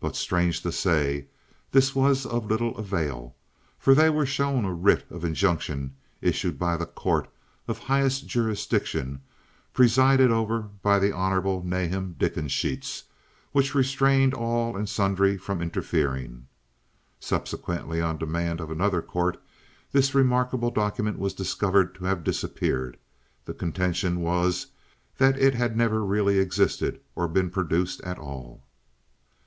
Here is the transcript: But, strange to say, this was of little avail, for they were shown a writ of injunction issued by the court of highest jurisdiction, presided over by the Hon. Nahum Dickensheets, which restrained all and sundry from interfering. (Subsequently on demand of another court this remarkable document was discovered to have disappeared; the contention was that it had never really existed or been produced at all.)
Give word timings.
But, 0.00 0.16
strange 0.16 0.62
to 0.62 0.72
say, 0.72 1.26
this 1.70 1.94
was 1.94 2.24
of 2.26 2.46
little 2.46 2.76
avail, 2.78 3.36
for 3.78 3.94
they 3.94 4.08
were 4.10 4.26
shown 4.26 4.64
a 4.64 4.72
writ 4.72 5.04
of 5.10 5.24
injunction 5.24 5.94
issued 6.22 6.58
by 6.58 6.76
the 6.76 6.86
court 6.86 7.28
of 7.68 7.78
highest 7.78 8.26
jurisdiction, 8.26 9.20
presided 9.74 10.32
over 10.32 10.60
by 10.62 10.98
the 10.98 11.12
Hon. 11.12 11.62
Nahum 11.68 12.16
Dickensheets, 12.18 13.04
which 13.52 13.74
restrained 13.74 14.32
all 14.34 14.74
and 14.74 14.88
sundry 14.88 15.36
from 15.36 15.60
interfering. 15.60 16.46
(Subsequently 17.20 18.00
on 18.00 18.16
demand 18.16 18.58
of 18.58 18.70
another 18.70 19.02
court 19.02 19.38
this 19.92 20.14
remarkable 20.14 20.70
document 20.70 21.18
was 21.18 21.34
discovered 21.34 21.94
to 21.96 22.04
have 22.06 22.24
disappeared; 22.24 22.96
the 23.44 23.54
contention 23.54 24.20
was 24.20 24.68
that 25.18 25.38
it 25.38 25.54
had 25.54 25.76
never 25.76 26.02
really 26.02 26.38
existed 26.40 27.00
or 27.14 27.28
been 27.28 27.50
produced 27.50 28.00
at 28.00 28.18
all.) 28.18 28.64